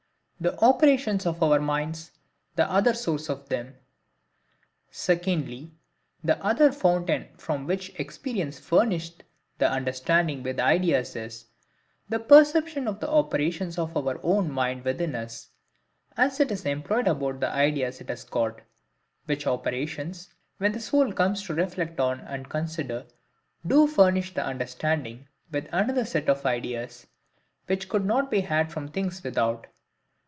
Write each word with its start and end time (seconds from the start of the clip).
The 0.41 0.59
Operations 0.59 1.27
of 1.27 1.43
our 1.43 1.59
Minds, 1.59 2.09
the 2.55 2.67
other 2.67 2.95
Source 2.95 3.29
of 3.29 3.47
them. 3.49 3.75
Secondly, 4.89 5.69
the 6.23 6.43
other 6.43 6.71
fountain 6.71 7.27
from 7.37 7.67
which 7.67 7.91
experience 7.99 8.57
furnisheth 8.57 9.21
the 9.59 9.69
understanding 9.71 10.41
with 10.41 10.59
ideas 10.59 11.15
is,—the 11.15 12.19
perception 12.21 12.87
of 12.87 12.99
the 12.99 13.07
operations 13.07 13.77
of 13.77 13.95
our 13.95 14.19
own 14.23 14.49
mind 14.51 14.83
within 14.83 15.13
us, 15.13 15.49
as 16.17 16.39
it 16.39 16.51
is 16.51 16.65
employed 16.65 17.07
about 17.07 17.39
the 17.39 17.49
ideas 17.51 18.01
it 18.01 18.09
has 18.09 18.23
got;—which 18.23 19.45
operations, 19.45 20.29
when 20.57 20.71
the 20.71 20.79
soul 20.81 21.13
comes 21.13 21.43
to 21.43 21.53
reflect 21.53 21.99
on 21.99 22.19
and 22.21 22.49
consider, 22.49 23.05
do 23.67 23.85
furnish 23.85 24.33
the 24.33 24.43
understanding 24.43 25.27
with 25.51 25.69
another 25.71 26.03
set 26.03 26.27
of 26.29 26.43
ideas, 26.47 27.05
which 27.67 27.87
could 27.87 28.05
not 28.07 28.31
be 28.31 28.41
had 28.41 28.71
from 28.71 28.87
things 28.87 29.21
without. 29.23 29.67